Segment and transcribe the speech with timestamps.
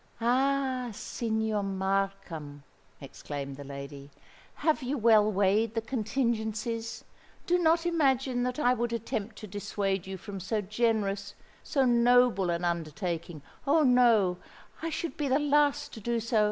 [0.19, 0.89] "Ah!
[0.93, 2.63] Signor Markham,"
[2.99, 4.09] exclaimed the lady;
[4.55, 7.03] "have you well weighed the contingencies?
[7.45, 12.65] Do not imagine that I would attempt to dissuade you from so generous,—so noble an
[12.65, 13.83] undertaking!—Oh!
[13.83, 16.39] no,—I should be the last to do so.